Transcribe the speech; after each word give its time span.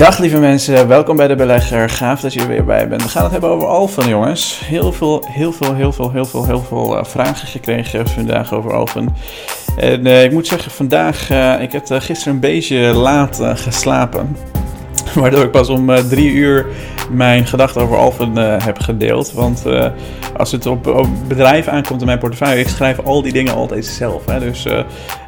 Dag 0.00 0.18
lieve 0.18 0.38
mensen, 0.38 0.88
welkom 0.88 1.16
bij 1.16 1.28
de 1.28 1.34
Belegger. 1.34 1.90
Gaaf 1.90 2.20
dat 2.20 2.32
je 2.32 2.40
er 2.40 2.48
weer 2.48 2.64
bij 2.64 2.88
bent. 2.88 3.02
We 3.02 3.08
gaan 3.08 3.22
het 3.22 3.32
hebben 3.32 3.50
over 3.50 3.68
Alphen, 3.68 4.08
jongens. 4.08 4.60
Heel 4.64 4.92
veel, 4.92 5.24
heel 5.28 5.52
veel, 5.52 5.74
heel 5.74 5.92
veel, 5.92 6.10
heel 6.10 6.24
veel, 6.24 6.46
heel 6.46 6.62
veel 6.62 6.98
uh, 6.98 7.04
vragen 7.04 7.48
gekregen 7.48 8.08
vandaag 8.08 8.52
over 8.52 8.72
Alphen. 8.72 9.08
En 9.76 10.06
uh, 10.06 10.24
ik 10.24 10.32
moet 10.32 10.46
zeggen, 10.46 10.70
vandaag, 10.70 11.30
uh, 11.30 11.60
ik 11.60 11.72
heb 11.72 11.86
gisteren 11.88 12.34
een 12.34 12.40
beetje 12.40 12.76
laat 12.76 13.40
geslapen. 13.42 14.36
Waardoor 15.20 15.44
ik 15.44 15.50
pas 15.50 15.68
om 15.68 15.90
drie 16.08 16.32
uur 16.32 16.66
mijn 17.10 17.46
gedachten 17.46 17.82
over 17.82 17.96
Alphen 17.96 18.36
heb 18.62 18.78
gedeeld. 18.78 19.32
Want 19.32 19.64
als 20.36 20.52
het 20.52 20.66
op, 20.66 20.86
op 20.86 21.06
bedrijven 21.28 21.72
aankomt 21.72 22.00
in 22.00 22.06
mijn 22.06 22.18
portefeuille, 22.18 22.60
ik 22.60 22.68
schrijf 22.68 22.98
al 22.98 23.22
die 23.22 23.32
dingen 23.32 23.54
altijd 23.54 23.86
zelf. 23.86 24.26
Hè. 24.26 24.40
Dus 24.40 24.66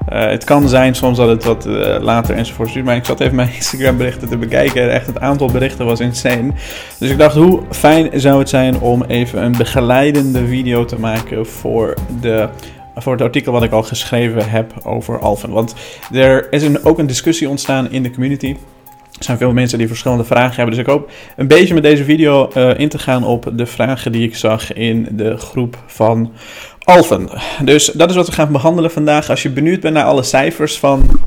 het 0.06 0.44
kan 0.44 0.68
zijn 0.68 0.94
soms 0.94 1.16
dat 1.16 1.28
het 1.28 1.44
wat 1.44 1.64
later 2.00 2.36
enzovoort 2.36 2.72
duurt. 2.72 2.84
Maar 2.84 2.96
ik 2.96 3.04
zat 3.04 3.20
even 3.20 3.34
mijn 3.34 3.54
Instagram 3.56 3.96
berichten 3.96 4.28
te 4.28 4.36
bekijken. 4.36 4.92
Echt 4.92 5.06
het 5.06 5.20
aantal 5.20 5.46
berichten 5.50 5.86
was 5.86 6.00
insane. 6.00 6.52
Dus 6.98 7.10
ik 7.10 7.18
dacht, 7.18 7.36
hoe 7.36 7.60
fijn 7.70 8.20
zou 8.20 8.38
het 8.38 8.48
zijn 8.48 8.80
om 8.80 9.04
even 9.06 9.42
een 9.42 9.56
begeleidende 9.56 10.46
video 10.46 10.84
te 10.84 10.98
maken 10.98 11.46
voor 11.46 11.94
de 12.20 12.48
voor 12.96 13.12
het 13.12 13.22
artikel 13.22 13.52
wat 13.52 13.62
ik 13.62 13.72
al 13.72 13.82
geschreven 13.82 14.50
heb 14.50 14.72
over 14.82 15.18
Alphen. 15.18 15.50
Want 15.50 15.74
er 16.12 16.52
is 16.52 16.62
een, 16.62 16.84
ook 16.84 16.98
een 16.98 17.06
discussie 17.06 17.48
ontstaan 17.48 17.90
in 17.90 18.02
de 18.02 18.10
community. 18.10 18.56
Er 19.18 19.24
zijn 19.24 19.38
veel 19.38 19.52
mensen 19.52 19.78
die 19.78 19.88
verschillende 19.88 20.24
vragen 20.24 20.56
hebben. 20.56 20.74
Dus 20.74 20.84
ik 20.84 20.90
hoop 20.90 21.10
een 21.36 21.48
beetje 21.48 21.74
met 21.74 21.82
deze 21.82 22.04
video 22.04 22.50
uh, 22.56 22.78
in 22.78 22.88
te 22.88 22.98
gaan 22.98 23.24
op 23.24 23.52
de 23.52 23.66
vragen 23.66 24.12
die 24.12 24.28
ik 24.28 24.36
zag 24.36 24.72
in 24.72 25.08
de 25.10 25.36
groep 25.36 25.76
van 25.86 26.32
Alphen. 26.84 27.28
Dus 27.64 27.86
dat 27.86 28.10
is 28.10 28.16
wat 28.16 28.26
we 28.26 28.32
gaan 28.32 28.52
behandelen 28.52 28.90
vandaag. 28.90 29.30
Als 29.30 29.42
je 29.42 29.50
benieuwd 29.50 29.80
bent 29.80 29.94
naar 29.94 30.04
alle 30.04 30.22
cijfers 30.22 30.78
van 30.78 31.20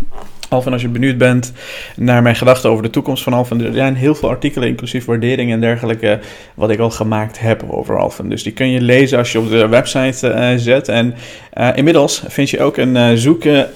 Alphen, 0.50 0.74
als 0.74 0.82
je 0.82 0.88
benieuwd 0.88 1.18
bent 1.18 1.54
naar 1.96 2.22
mijn 2.22 2.36
gedachten 2.36 2.70
over 2.70 2.84
de 2.84 2.90
toekomst 2.90 3.24
van 3.24 3.34
Alphen, 3.34 3.66
er 3.66 3.74
zijn 3.74 3.96
heel 3.96 4.16
veel 4.16 4.30
artikelen, 4.30 4.68
inclusief 4.68 5.06
waarderingen 5.06 5.54
en 5.54 5.62
dergelijke, 5.62 6.20
wat 6.56 6.70
ik 6.70 6.80
al 6.80 6.90
gemaakt 6.90 7.40
heb 7.40 7.64
over 7.70 8.00
Alphen. 8.00 8.30
Dus 8.30 8.44
die 8.44 8.54
kun 8.54 8.70
je 8.70 8.82
lezen 8.82 9.18
als 9.18 9.32
je 9.32 9.40
op 9.40 9.50
de 9.50 9.68
website 9.68 10.28
uh, 10.28 10.50
zet. 10.56 10.88
En 10.88 11.16
uh, 11.58 11.70
inmiddels 11.76 12.24
vind 12.28 12.50
je 12.50 12.62
ook 12.62 12.78
een 12.78 13.18
zoeken 13.18 13.70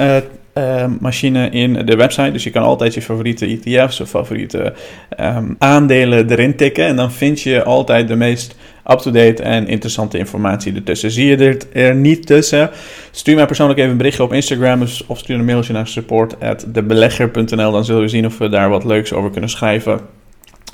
uh, 0.54 0.86
machine 1.00 1.50
in 1.50 1.86
de 1.86 1.96
website. 1.96 2.32
Dus 2.32 2.44
je 2.44 2.50
kan 2.50 2.64
altijd 2.64 2.94
je 2.94 3.02
favoriete 3.02 3.46
ETF's 3.46 4.00
of 4.00 4.10
favoriete 4.10 4.74
um, 5.20 5.56
aandelen 5.58 6.32
erin 6.32 6.56
tikken. 6.56 6.86
En 6.86 6.96
dan 6.96 7.12
vind 7.12 7.42
je 7.42 7.64
altijd 7.64 8.08
de 8.08 8.16
meest 8.16 8.56
up-to-date 8.88 9.44
en 9.44 9.68
interessante 9.68 10.18
informatie 10.18 10.76
ertussen. 10.76 11.12
Zie 11.12 11.26
je 11.26 11.38
er, 11.38 11.58
er 11.74 11.96
niet 11.96 12.26
tussen? 12.26 12.70
Stuur 13.12 13.36
mij 13.36 13.46
persoonlijk 13.46 13.80
even 13.80 13.92
een 13.92 13.98
berichtje 13.98 14.24
op 14.24 14.34
Instagram 14.34 14.82
of 15.08 15.20
stuur 15.20 15.40
een 15.40 15.46
mailtje 15.46 15.74
naar 15.74 15.88
support.debelegger.nl. 15.88 17.72
Dan 17.72 17.86
zullen 17.86 18.02
we 18.02 18.08
zien 18.08 18.26
of 18.26 18.38
we 18.38 18.50
daar 18.50 18.70
wat 18.70 18.84
leuks 18.84 19.14
over 19.14 19.30
kunnen 19.32 19.50
schrijven. 19.50 20.00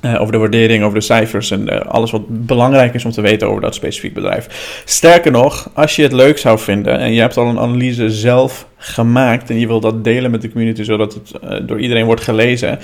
Uh, 0.05 0.21
over 0.21 0.31
de 0.31 0.37
waardering, 0.37 0.83
over 0.83 0.99
de 0.99 1.05
cijfers 1.05 1.51
en 1.51 1.73
uh, 1.73 1.79
alles 1.81 2.11
wat 2.11 2.21
belangrijk 2.27 2.93
is 2.93 3.05
om 3.05 3.11
te 3.11 3.21
weten 3.21 3.47
over 3.47 3.61
dat 3.61 3.75
specifiek 3.75 4.13
bedrijf. 4.13 4.81
Sterker 4.85 5.31
nog, 5.31 5.69
als 5.73 5.95
je 5.95 6.03
het 6.03 6.11
leuk 6.11 6.37
zou 6.37 6.59
vinden 6.59 6.99
en 6.99 7.13
je 7.13 7.19
hebt 7.19 7.37
al 7.37 7.47
een 7.47 7.59
analyse 7.59 8.09
zelf 8.09 8.67
gemaakt 8.77 9.49
en 9.49 9.59
je 9.59 9.67
wilt 9.67 9.81
dat 9.81 10.03
delen 10.03 10.31
met 10.31 10.41
de 10.41 10.51
community 10.51 10.83
zodat 10.83 11.13
het 11.13 11.31
uh, 11.43 11.67
door 11.67 11.79
iedereen 11.79 12.05
wordt 12.05 12.21
gelezen, 12.21 12.79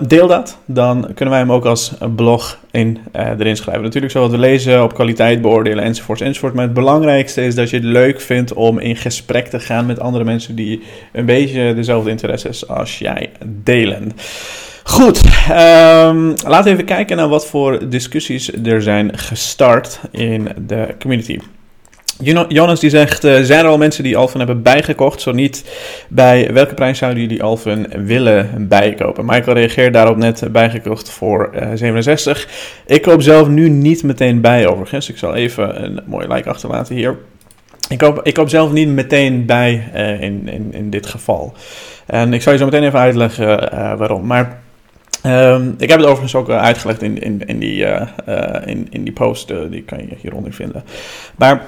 deel 0.00 0.26
dat. 0.26 0.58
Dan 0.64 1.00
kunnen 1.14 1.34
wij 1.34 1.38
hem 1.38 1.52
ook 1.52 1.64
als 1.64 1.92
blog 2.16 2.58
in, 2.70 2.98
erin 3.12 3.56
schrijven. 3.56 3.82
Natuurlijk 3.82 4.12
zullen 4.12 4.30
we 4.30 4.36
het 4.36 4.44
lezen, 4.44 4.82
op 4.82 4.94
kwaliteit 4.94 5.42
beoordelen 5.42 5.84
enzovoort 5.84 6.20
enzovoort. 6.20 6.54
Maar 6.54 6.64
het 6.64 6.74
belangrijkste 6.74 7.44
is 7.44 7.54
dat 7.54 7.70
je 7.70 7.76
het 7.76 7.84
leuk 7.84 8.20
vindt 8.20 8.52
om 8.52 8.78
in 8.78 8.96
gesprek 8.96 9.46
te 9.46 9.60
gaan 9.60 9.86
met 9.86 10.00
andere 10.00 10.24
mensen 10.24 10.54
die 10.54 10.82
een 11.12 11.26
beetje 11.26 11.74
dezelfde 11.74 12.10
interesses 12.10 12.68
als 12.68 12.98
jij 12.98 13.30
delen. 13.44 14.12
Goed, 14.88 15.20
um, 15.50 16.34
laten 16.46 16.64
we 16.64 16.70
even 16.70 16.84
kijken 16.84 17.16
naar 17.16 17.28
wat 17.28 17.46
voor 17.46 17.88
discussies 17.88 18.52
er 18.64 18.82
zijn 18.82 19.18
gestart 19.18 20.00
in 20.10 20.48
de 20.66 20.94
community. 21.00 21.38
Jonas 22.48 22.80
die 22.80 22.90
zegt, 22.90 23.24
uh, 23.24 23.38
zijn 23.40 23.64
er 23.64 23.70
al 23.70 23.78
mensen 23.78 24.02
die 24.02 24.16
Alphen 24.16 24.38
hebben 24.38 24.62
bijgekocht? 24.62 25.20
Zo 25.20 25.32
niet, 25.32 25.64
bij 26.08 26.52
welke 26.52 26.74
prijs 26.74 26.98
zouden 26.98 27.22
jullie 27.22 27.42
Alphen 27.42 28.06
willen 28.06 28.68
bijkopen? 28.68 29.24
Michael 29.24 29.56
reageert 29.56 29.92
daarop 29.92 30.16
net 30.16 30.52
bijgekocht 30.52 31.10
voor 31.10 31.50
uh, 31.54 31.68
67. 31.74 32.48
Ik 32.86 33.02
koop 33.02 33.22
zelf 33.22 33.48
nu 33.48 33.68
niet 33.68 34.02
meteen 34.02 34.40
bij 34.40 34.66
overigens. 34.66 35.08
Ik 35.08 35.18
zal 35.18 35.34
even 35.34 35.84
een 35.84 36.00
mooi 36.06 36.26
like 36.26 36.48
achterlaten 36.48 36.94
hier. 36.94 37.16
Ik 37.88 37.98
koop, 37.98 38.20
ik 38.22 38.34
koop 38.34 38.48
zelf 38.48 38.72
niet 38.72 38.88
meteen 38.88 39.46
bij 39.46 39.72
in, 40.20 40.48
in, 40.48 40.72
in 40.72 40.90
dit 40.90 41.06
geval. 41.06 41.52
En 42.06 42.32
ik 42.32 42.42
zal 42.42 42.52
je 42.52 42.58
zo 42.58 42.64
meteen 42.64 42.84
even 42.84 42.98
uitleggen 42.98 43.58
waarom. 43.98 44.26
Maar 44.26 44.66
Um, 45.26 45.74
ik 45.78 45.88
heb 45.88 45.98
het 45.98 46.08
overigens 46.08 46.34
ook 46.34 46.48
uh, 46.48 46.60
uitgelegd 46.60 47.02
in, 47.02 47.22
in, 47.22 47.46
in, 47.46 47.58
die, 47.58 47.80
uh, 47.80 48.00
uh, 48.28 48.54
in, 48.64 48.86
in 48.90 49.04
die 49.04 49.12
post, 49.12 49.52
die 49.70 49.82
kan 49.82 49.98
je 49.98 50.16
hieronder 50.20 50.52
vinden. 50.52 50.84
Maar 51.36 51.66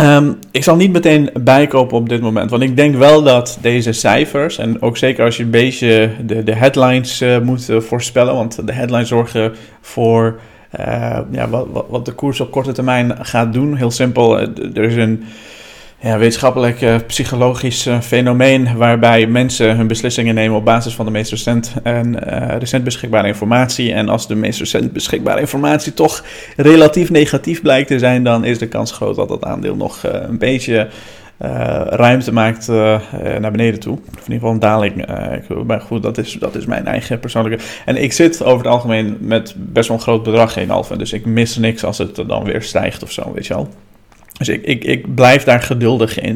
um, 0.00 0.38
ik 0.50 0.62
zal 0.62 0.76
niet 0.76 0.92
meteen 0.92 1.30
bijkopen 1.40 1.96
op 1.96 2.08
dit 2.08 2.20
moment, 2.20 2.50
want 2.50 2.62
ik 2.62 2.76
denk 2.76 2.96
wel 2.96 3.22
dat 3.22 3.58
deze 3.60 3.92
cijfers, 3.92 4.58
en 4.58 4.82
ook 4.82 4.96
zeker 4.96 5.24
als 5.24 5.36
je 5.36 5.42
een 5.42 5.50
beetje 5.50 6.10
de, 6.26 6.42
de 6.42 6.54
headlines 6.54 7.24
moet 7.42 7.68
voorspellen, 7.78 8.34
want 8.34 8.66
de 8.66 8.72
headlines 8.72 9.08
zorgen 9.08 9.54
voor 9.80 10.40
ja, 11.30 11.48
wat, 11.48 11.66
wat 11.88 12.04
de 12.04 12.12
koers 12.12 12.40
op 12.40 12.50
korte 12.50 12.72
termijn 12.72 13.16
gaat 13.20 13.52
doen. 13.52 13.76
Heel 13.76 13.90
simpel, 13.90 14.38
er 14.38 14.84
is 14.84 14.96
een 14.96 15.24
ja, 15.98 16.18
wetenschappelijk 16.18 16.80
uh, 16.80 16.96
psychologisch 17.06 17.86
uh, 17.86 18.00
fenomeen 18.00 18.76
waarbij 18.76 19.26
mensen 19.26 19.76
hun 19.76 19.86
beslissingen 19.86 20.34
nemen 20.34 20.56
op 20.56 20.64
basis 20.64 20.94
van 20.94 21.04
de 21.04 21.10
meest 21.10 21.30
recent, 21.30 21.74
en, 21.82 22.14
uh, 22.28 22.56
recent 22.58 22.84
beschikbare 22.84 23.26
informatie. 23.26 23.92
En 23.92 24.08
als 24.08 24.26
de 24.26 24.34
meest 24.34 24.58
recent 24.58 24.92
beschikbare 24.92 25.40
informatie 25.40 25.94
toch 25.94 26.24
relatief 26.56 27.10
negatief 27.10 27.62
blijkt 27.62 27.88
te 27.88 27.98
zijn, 27.98 28.24
dan 28.24 28.44
is 28.44 28.58
de 28.58 28.68
kans 28.68 28.92
groot 28.92 29.16
dat 29.16 29.28
dat 29.28 29.44
aandeel 29.44 29.76
nog 29.76 30.00
een 30.02 30.38
beetje 30.38 30.88
ruimte 31.88 32.32
maakt 32.32 32.68
naar 33.38 33.50
beneden 33.50 33.80
toe. 33.80 33.92
Of 33.92 34.26
in 34.26 34.32
ieder 34.32 34.34
geval 34.34 34.50
een 34.50 34.58
daling. 34.58 35.06
maar 35.66 35.80
goed, 35.80 36.02
dat 36.02 36.18
is, 36.18 36.32
dat 36.32 36.54
is 36.54 36.66
mijn 36.66 36.86
eigen 36.86 37.20
persoonlijke. 37.20 37.64
En 37.84 38.02
ik 38.02 38.12
zit 38.12 38.42
over 38.42 38.58
het 38.58 38.74
algemeen 38.74 39.16
met 39.20 39.54
best 39.56 39.88
wel 39.88 39.96
een 39.96 40.02
groot 40.02 40.22
bedrag 40.22 40.56
in 40.56 40.70
Alpha, 40.70 40.96
dus 40.96 41.12
ik 41.12 41.26
mis 41.26 41.56
niks 41.56 41.84
als 41.84 41.98
het 41.98 42.22
dan 42.26 42.44
weer 42.44 42.62
stijgt 42.62 43.02
of 43.02 43.12
zo, 43.12 43.32
weet 43.34 43.46
je 43.46 43.54
wel. 43.54 43.68
Dus 44.38 44.48
ik, 44.48 44.62
ik, 44.62 44.84
ik 44.84 45.14
blijf 45.14 45.44
daar 45.44 45.62
geduldig 45.62 46.20
in. 46.20 46.34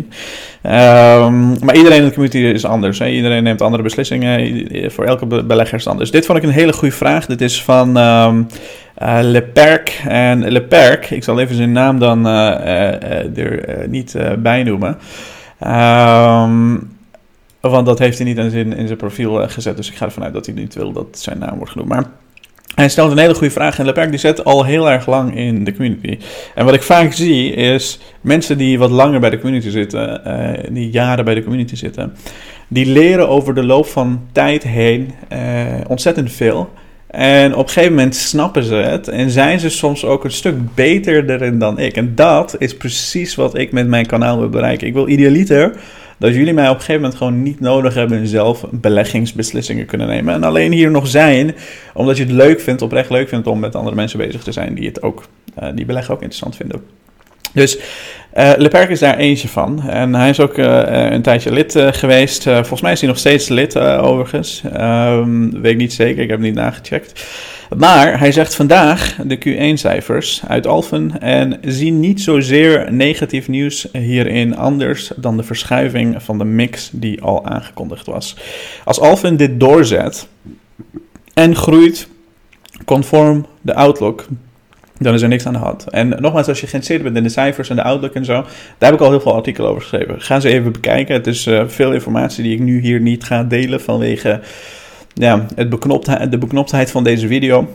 Um, 0.63 1.65
maar 1.65 1.77
iedereen 1.77 1.99
in 1.99 2.05
de 2.05 2.13
community 2.13 2.39
is 2.39 2.65
anders. 2.65 2.99
Hè? 2.99 3.09
Iedereen 3.09 3.43
neemt 3.43 3.63
andere 3.63 3.83
beslissingen. 3.83 4.91
Voor 4.91 5.05
elke 5.05 5.27
belegger 5.27 5.77
is 5.77 5.85
het 5.85 5.93
anders. 5.93 6.11
Dit 6.11 6.27
vond 6.27 6.39
ik 6.39 6.45
een 6.45 6.51
hele 6.51 6.73
goede 6.73 6.95
vraag. 6.95 7.27
Dit 7.27 7.41
is 7.41 7.63
van 7.63 7.97
um, 7.97 8.47
uh, 9.03 9.19
Leperk. 9.23 10.03
En 10.09 10.51
Leperk, 10.51 11.11
ik 11.11 11.25
zal 11.25 11.41
even 11.41 11.55
zijn 11.55 11.73
naam 11.73 11.99
dan 11.99 12.27
uh, 12.27 12.33
uh, 12.33 13.39
er 13.39 13.89
niet 13.89 14.17
bij 14.39 14.63
noemen. 14.63 14.99
Um, 15.67 16.99
want 17.61 17.87
dat 17.87 17.99
heeft 17.99 18.19
hij 18.19 18.27
niet 18.27 18.39
in 18.39 18.51
zijn, 18.51 18.77
in 18.77 18.87
zijn 18.87 18.99
profiel 18.99 19.49
gezet. 19.49 19.77
Dus 19.77 19.91
ik 19.91 19.97
ga 19.97 20.05
ervan 20.05 20.25
uit 20.25 20.33
dat 20.33 20.47
hij 20.47 20.55
niet 20.55 20.75
wil 20.75 20.93
dat 20.93 21.07
zijn 21.11 21.39
naam 21.39 21.57
wordt 21.57 21.73
genoemd. 21.73 21.89
Maar 21.89 22.05
hij 22.81 22.89
stelt 22.89 23.11
een 23.11 23.19
hele 23.19 23.35
goede 23.35 23.53
vraag 23.53 23.79
en 23.79 23.85
Leperk 23.85 24.11
die 24.11 24.19
zit 24.19 24.45
al 24.45 24.65
heel 24.65 24.91
erg 24.91 25.07
lang 25.07 25.37
in 25.37 25.65
de 25.65 25.73
community. 25.73 26.19
En 26.55 26.65
wat 26.65 26.75
ik 26.75 26.83
vaak 26.83 27.13
zie 27.13 27.53
is 27.53 27.99
mensen 28.21 28.59
die 28.59 28.79
wat 28.79 28.91
langer 28.91 29.21
bij 29.21 29.31
de 29.31 29.39
community 29.39 29.69
zitten, 29.69 30.21
uh, 30.27 30.75
die 30.75 30.91
jaren 30.91 31.25
bij 31.25 31.35
de 31.35 31.43
community 31.43 31.77
zitten, 31.77 32.17
die 32.69 32.87
leren 32.87 33.29
over 33.29 33.55
de 33.55 33.65
loop 33.65 33.87
van 33.87 34.21
tijd 34.33 34.63
heen 34.63 35.11
uh, 35.33 35.39
ontzettend 35.89 36.33
veel. 36.33 36.71
En 37.07 37.55
op 37.55 37.67
een 37.67 37.73
gegeven 37.73 37.95
moment 37.95 38.17
snappen 38.17 38.65
ze 38.65 38.75
het 38.75 39.09
en 39.09 39.31
zijn 39.31 39.61
ze 39.61 39.69
soms 39.69 40.05
ook 40.05 40.25
een 40.25 40.31
stuk 40.31 40.75
beter 40.75 41.31
erin 41.31 41.59
dan 41.59 41.79
ik. 41.79 41.97
En 41.97 42.15
dat 42.15 42.57
is 42.59 42.77
precies 42.77 43.35
wat 43.35 43.59
ik 43.59 43.73
met 43.73 43.89
mijn 43.89 44.07
kanaal 44.07 44.39
wil 44.39 44.49
bereiken. 44.49 44.87
Ik 44.87 44.93
wil 44.93 45.09
idealiter 45.09 45.77
dat 46.21 46.35
jullie 46.35 46.53
mij 46.53 46.69
op 46.69 46.75
een 46.75 46.81
gegeven 46.81 47.01
moment 47.01 47.19
gewoon 47.19 47.43
niet 47.43 47.61
nodig 47.61 47.95
hebben 47.95 48.19
en 48.19 48.27
zelf 48.27 48.65
beleggingsbeslissingen 48.71 49.87
kunnen 49.87 50.07
nemen. 50.07 50.35
En 50.35 50.45
alleen 50.45 50.73
hier 50.73 50.91
nog 50.91 51.07
zijn, 51.07 51.55
omdat 51.95 52.17
je 52.17 52.23
het 52.23 52.33
leuk 52.33 52.61
vindt, 52.61 52.83
oprecht 52.83 53.11
leuk 53.11 53.29
vindt 53.29 53.47
om 53.47 53.59
met 53.59 53.75
andere 53.75 53.97
mensen 53.97 54.19
bezig 54.19 54.43
te 54.43 54.53
zijn 54.53 54.75
die 54.75 54.87
het 54.87 55.03
ook, 55.03 55.25
uh, 55.63 55.69
die 55.75 55.85
beleggen 55.85 56.15
ook 56.15 56.21
interessant 56.21 56.57
vinden. 56.57 56.83
Dus 57.53 57.79
uh, 58.37 58.53
Leperk 58.57 58.91
is 58.91 58.99
daar 58.99 59.17
eentje 59.17 59.49
van. 59.49 59.89
En 59.89 60.15
hij 60.15 60.29
is 60.29 60.41
ook 60.41 60.59
uh, 60.59 61.11
een 61.11 61.23
tijdje 61.23 61.53
lid 61.53 61.77
geweest. 61.77 62.43
volgens 62.43 62.81
mij 62.81 62.93
is 62.93 63.01
hij 63.01 63.09
nog 63.09 63.19
steeds 63.19 63.49
lid, 63.49 63.79
overigens. 63.79 64.63
Um, 64.81 65.61
weet 65.61 65.73
ik 65.73 65.79
niet 65.79 65.93
zeker, 65.93 66.23
ik 66.23 66.31
heb 66.31 66.41
niet 66.41 66.55
nagecheckt. 66.55 67.25
Maar 67.77 68.19
hij 68.19 68.33
zegt 68.33 68.55
vandaag 68.55 69.17
de 69.25 69.39
Q1-cijfers 69.39 70.43
uit 70.49 70.67
Alphen 70.67 71.21
en 71.21 71.59
zie 71.63 71.93
niet 71.93 72.21
zozeer 72.21 72.93
negatief 72.93 73.49
nieuws 73.49 73.89
hierin 73.93 74.57
anders 74.57 75.11
dan 75.17 75.37
de 75.37 75.43
verschuiving 75.43 76.23
van 76.23 76.39
de 76.39 76.45
mix 76.45 76.91
die 76.93 77.23
al 77.23 77.47
aangekondigd 77.47 78.07
was. 78.07 78.37
Als 78.85 79.01
Alphen 79.01 79.37
dit 79.37 79.61
doorzet 79.61 80.29
en 81.35 81.57
groeit 81.57 82.09
conform 82.85 83.47
de 83.61 83.75
outlook, 83.75 84.27
dan 85.05 85.15
is 85.15 85.23
er 85.23 85.29
niks 85.29 85.47
aan 85.47 85.53
de 85.53 85.59
hand. 85.59 85.89
En 85.89 86.09
nogmaals, 86.09 86.49
als 86.49 86.61
je 86.61 86.67
geïnteresseerd 86.67 87.03
bent 87.03 87.17
in 87.17 87.23
de 87.23 87.29
cijfers 87.29 87.69
en 87.69 87.77
de 87.77 87.83
outlook 87.83 88.15
en 88.15 88.25
zo, 88.25 88.33
daar 88.79 88.91
heb 88.91 88.95
ik 88.95 89.01
al 89.01 89.11
heel 89.11 89.21
veel 89.21 89.35
artikelen 89.35 89.71
over 89.71 89.83
geschreven. 89.83 90.21
Ga 90.21 90.41
ze 90.41 90.49
even 90.49 90.73
bekijken. 90.73 91.15
Het 91.15 91.27
is 91.27 91.47
uh, 91.47 91.63
veel 91.67 91.93
informatie 91.93 92.43
die 92.43 92.55
ik 92.55 92.61
nu 92.61 92.81
hier 92.81 93.01
niet 93.01 93.25
ga 93.25 93.45
delen 93.45 93.81
vanwege 93.81 94.41
ja, 95.15 95.47
het 95.55 95.71
de 96.31 96.39
beknoptheid 96.39 96.91
van 96.91 97.05
deze 97.05 97.27
video 97.27 97.69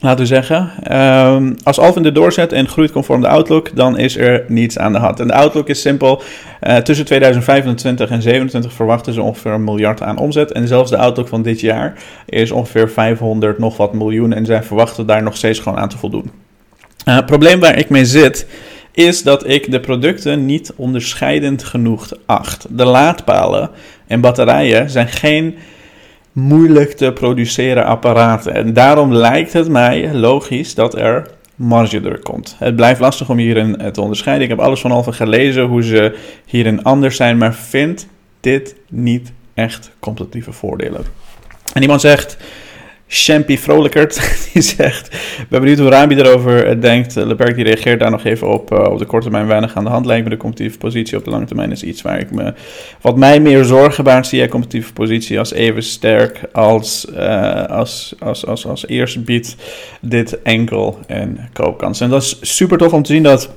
laten 0.00 0.20
we 0.20 0.26
zeggen. 0.26 0.70
Um, 0.98 1.56
als 1.62 1.78
Alvin 1.78 2.02
de 2.02 2.12
doorzet 2.12 2.52
en 2.52 2.68
groeit 2.68 2.92
conform 2.92 3.20
de 3.20 3.28
outlook, 3.28 3.76
dan 3.76 3.98
is 3.98 4.16
er 4.16 4.44
niets 4.48 4.78
aan 4.78 4.92
de 4.92 4.98
hand. 4.98 5.20
En 5.20 5.26
de 5.26 5.34
outlook 5.34 5.68
is 5.68 5.80
simpel. 5.80 6.22
Uh, 6.62 6.76
tussen 6.76 7.04
2025 7.04 7.86
en 7.86 7.96
2027 7.96 8.72
verwachten 8.72 9.12
ze 9.12 9.22
ongeveer 9.22 9.52
een 9.52 9.64
miljard 9.64 10.02
aan 10.02 10.18
omzet. 10.18 10.52
En 10.52 10.68
zelfs 10.68 10.90
de 10.90 10.96
outlook 10.96 11.28
van 11.28 11.42
dit 11.42 11.60
jaar 11.60 12.02
is 12.26 12.50
ongeveer 12.50 12.90
500 12.90 13.58
nog 13.58 13.76
wat 13.76 13.92
miljoen. 13.92 14.32
En 14.32 14.46
zij 14.46 14.62
verwachten 14.62 15.06
daar 15.06 15.22
nog 15.22 15.36
steeds 15.36 15.58
gewoon 15.58 15.78
aan 15.78 15.88
te 15.88 15.98
voldoen. 15.98 16.30
Uh, 17.06 17.14
het 17.16 17.26
probleem 17.26 17.60
waar 17.60 17.78
ik 17.78 17.88
mee 17.88 18.04
zit, 18.04 18.46
is 18.92 19.22
dat 19.22 19.48
ik 19.48 19.70
de 19.70 19.80
producten 19.80 20.46
niet 20.46 20.72
onderscheidend 20.76 21.64
genoeg 21.64 22.12
acht. 22.26 22.66
De 22.70 22.84
laadpalen 22.84 23.70
en 24.06 24.20
batterijen 24.20 24.90
zijn 24.90 25.08
geen 25.08 25.58
moeilijk 26.32 26.92
te 26.92 27.12
produceren 27.12 27.84
apparaten. 27.84 28.54
En 28.54 28.72
daarom 28.72 29.12
lijkt 29.12 29.52
het 29.52 29.68
mij 29.68 30.14
logisch 30.14 30.74
dat 30.74 30.98
er 30.98 31.30
margedruk 31.54 32.24
komt. 32.24 32.56
Het 32.58 32.76
blijft 32.76 33.00
lastig 33.00 33.30
om 33.30 33.38
hierin 33.38 33.90
te 33.92 34.00
onderscheiden. 34.00 34.44
Ik 34.44 34.50
heb 34.50 34.60
alles 34.60 34.80
van 34.80 34.90
Alphen 34.90 35.14
gelezen 35.14 35.64
hoe 35.64 35.82
ze 35.82 36.16
hierin 36.44 36.82
anders 36.82 37.16
zijn, 37.16 37.38
maar 37.38 37.54
vind 37.54 38.08
dit 38.40 38.74
niet 38.88 39.32
echt 39.54 39.90
competitieve 39.98 40.52
voordelen. 40.52 41.04
En 41.72 41.82
iemand 41.82 42.00
zegt, 42.00 42.36
Champy 43.10 43.56
Vrolijkert, 43.56 44.20
die 44.52 44.62
zegt, 44.62 45.16
ben 45.48 45.60
benieuwd 45.60 45.78
hoe 45.78 45.88
Rabi 45.88 46.14
erover 46.14 46.80
denkt. 46.80 47.14
Leperk 47.14 47.54
die 47.54 47.64
reageert 47.64 48.00
daar 48.00 48.10
nog 48.10 48.24
even 48.24 48.48
op. 48.48 48.72
Uh, 48.72 48.78
op 48.78 48.98
de 48.98 49.04
korte 49.04 49.28
termijn 49.28 49.46
weinig 49.46 49.76
aan 49.76 49.84
de 49.84 49.90
hand 49.90 50.06
lijkt 50.06 50.24
me 50.24 50.30
de 50.30 50.36
competitieve 50.36 50.78
positie. 50.78 51.16
Op 51.16 51.24
de 51.24 51.30
lange 51.30 51.44
termijn 51.44 51.70
is 51.70 51.82
iets 51.82 52.02
waar 52.02 52.18
ik 52.18 52.30
me, 52.30 52.54
wat 53.00 53.16
mij 53.16 53.40
meer 53.40 53.64
zorgen 53.64 54.04
baart, 54.04 54.26
zie 54.26 54.38
jij 54.38 54.48
competitieve 54.48 54.92
positie 54.92 55.38
als 55.38 55.52
even 55.52 55.82
sterk 55.82 56.40
als, 56.52 57.06
uh, 57.16 57.64
als, 57.64 58.14
als, 58.18 58.46
als, 58.46 58.66
als 58.66 58.86
eerste 58.86 59.20
biedt 59.20 59.56
dit 60.00 60.42
enkel 60.42 60.98
en 61.06 61.38
koopkans. 61.52 62.00
En 62.00 62.10
dat 62.10 62.22
is 62.22 62.38
super 62.40 62.78
tof 62.78 62.92
om 62.92 63.02
te 63.02 63.12
zien 63.12 63.22
dat 63.22 63.50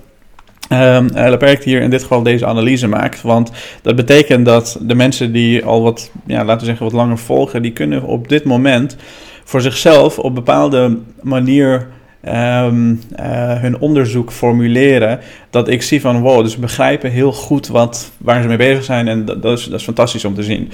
Um, 0.73 1.09
uh, 1.15 1.29
Leperk 1.29 1.63
hier 1.63 1.81
in 1.81 1.89
dit 1.89 2.01
geval 2.01 2.23
deze 2.23 2.45
analyse 2.45 2.87
maakt. 2.87 3.21
Want 3.21 3.51
dat 3.81 3.95
betekent 3.95 4.45
dat 4.45 4.77
de 4.81 4.95
mensen 4.95 5.31
die 5.31 5.65
al 5.65 5.81
wat, 5.81 6.11
ja, 6.25 6.43
laten 6.43 6.59
we 6.59 6.65
zeggen, 6.65 6.85
wat 6.85 6.93
langer 6.93 7.17
volgen, 7.17 7.61
die 7.61 7.71
kunnen 7.71 8.03
op 8.03 8.27
dit 8.27 8.43
moment 8.43 8.97
voor 9.43 9.61
zichzelf 9.61 10.19
op 10.19 10.35
bepaalde 10.35 10.97
manier 11.21 11.87
um, 12.25 13.01
uh, 13.19 13.61
hun 13.61 13.79
onderzoek 13.79 14.31
formuleren. 14.31 15.19
Dat 15.49 15.67
ik 15.67 15.81
zie 15.81 16.01
van 16.01 16.21
wow, 16.21 16.43
dus 16.43 16.57
begrijpen 16.57 17.11
heel 17.11 17.31
goed 17.31 17.67
wat, 17.67 18.11
waar 18.17 18.41
ze 18.41 18.47
mee 18.47 18.57
bezig 18.57 18.83
zijn. 18.83 19.07
En 19.07 19.25
dat, 19.25 19.59
is, 19.59 19.65
dat 19.65 19.79
is 19.79 19.83
fantastisch 19.83 20.25
om 20.25 20.33
te 20.33 20.43
zien. 20.43 20.71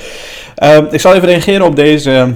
Uh, 0.64 0.78
ik 0.92 1.00
zal 1.00 1.14
even 1.14 1.28
reageren 1.28 1.66
op 1.66 1.76
deze. 1.76 2.34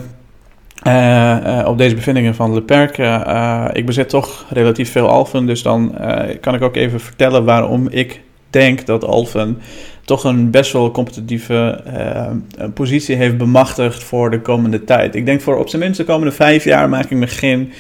Uh, 0.88 1.38
uh, 1.46 1.64
op 1.68 1.78
deze 1.78 1.96
bevindingen 1.96 2.36
van 2.36 2.54
Leperk. 2.54 2.98
Uh, 2.98 3.66
ik 3.74 3.86
bezit 3.86 4.10
toch 4.10 4.46
relatief 4.50 4.92
veel 4.92 5.10
Alphen, 5.10 5.46
dus 5.46 5.62
dan 5.62 5.96
kan 6.42 6.56
ik 6.56 6.62
ook 6.62 6.76
even 6.76 7.00
vertellen 7.00 7.46
waarom 7.46 7.88
ik 7.90 8.22
denk 8.50 8.86
dat 8.86 9.04
Alphen 9.04 9.62
toch 10.12 10.24
een 10.24 10.50
best 10.50 10.72
wel 10.72 10.92
competitieve 10.92 11.84
uh, 11.88 12.66
positie 12.74 13.16
heeft 13.16 13.38
bemachtigd 13.38 14.04
voor 14.04 14.32
de 14.32 14.42
komende 14.42 14.84
tijd. 14.84 15.16
Ik 15.16 15.26
denk 15.26 15.42
voor 15.42 15.58
op 15.58 15.70
zijn 15.70 15.82
minst 15.82 15.98
de 15.98 16.04
komende 16.04 16.32
vijf 16.32 16.64
jaar 16.64 16.90
maak 16.90 17.04
ik 17.04 17.18
me 17.18 17.28
geen 17.28 17.72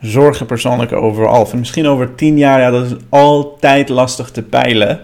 zorgen 0.00 0.46
persoonlijk 0.46 0.92
over 0.92 1.26
Alphen. 1.26 1.58
Misschien 1.58 1.86
over 1.86 2.14
tien 2.14 2.38
jaar, 2.38 2.60
ja, 2.60 2.70
dat 2.70 2.84
is 2.84 2.92
altijd 3.08 3.88
lastig 3.88 4.30
te 4.30 4.42
peilen. 4.42 5.00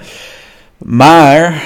Maar 0.78 1.62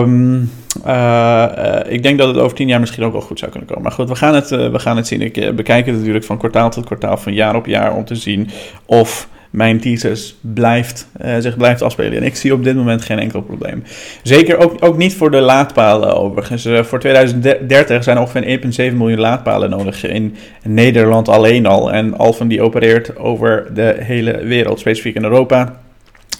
um, 0.00 0.50
uh, 0.86 1.46
uh, 1.58 1.80
ik 1.88 2.02
denk 2.02 2.18
dat 2.18 2.28
het 2.28 2.36
over 2.36 2.56
tien 2.56 2.68
jaar 2.68 2.80
misschien 2.80 3.04
ook 3.04 3.12
wel 3.12 3.20
goed 3.20 3.38
zou 3.38 3.50
kunnen 3.50 3.68
komen. 3.68 3.84
Maar 3.84 3.92
goed, 3.92 4.08
we 4.08 4.16
gaan 4.16 4.34
het, 4.34 4.48
we 4.48 4.78
gaan 4.78 4.96
het 4.96 5.06
zien. 5.06 5.20
Ik 5.20 5.56
bekijk 5.56 5.86
het 5.86 5.96
natuurlijk 5.96 6.24
van 6.24 6.38
kwartaal 6.38 6.70
tot 6.70 6.84
kwartaal, 6.84 7.16
van 7.16 7.34
jaar 7.34 7.56
op 7.56 7.66
jaar, 7.66 7.94
om 7.94 8.04
te 8.04 8.14
zien 8.14 8.48
of 8.86 9.28
mijn 9.52 9.80
thesis 9.80 10.36
blijft, 10.40 11.08
uh, 11.24 11.36
zich 11.38 11.56
blijft 11.56 11.82
afspelen. 11.82 12.12
En 12.12 12.22
ik 12.22 12.36
zie 12.36 12.52
op 12.52 12.64
dit 12.64 12.76
moment 12.76 13.02
geen 13.02 13.18
enkel 13.18 13.42
probleem. 13.42 13.82
Zeker 14.22 14.58
ook, 14.58 14.76
ook 14.80 14.96
niet 14.96 15.14
voor 15.14 15.30
de 15.30 15.40
laadpalen 15.40 16.16
overigens. 16.16 16.66
Uh, 16.66 16.82
voor 16.82 16.98
2030 16.98 18.02
zijn 18.02 18.16
er 18.16 18.22
ongeveer 18.22 18.90
1,7 18.90 18.96
miljoen 18.96 19.18
laadpalen 19.18 19.70
nodig 19.70 20.06
in 20.06 20.36
Nederland 20.62 21.28
alleen 21.28 21.66
al. 21.66 21.92
En 21.92 22.16
Alphen 22.16 22.48
die 22.48 22.62
opereert 22.62 23.16
over 23.16 23.74
de 23.74 23.96
hele 23.98 24.44
wereld, 24.44 24.78
specifiek 24.78 25.14
in 25.14 25.24
Europa. 25.24 25.80